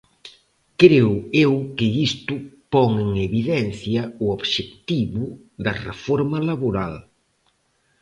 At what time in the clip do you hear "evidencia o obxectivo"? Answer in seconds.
3.27-5.23